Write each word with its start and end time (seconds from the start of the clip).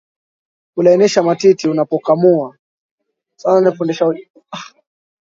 kulainisha 0.75 1.23
matiti 1.23 1.67
unapokamua 1.69 2.55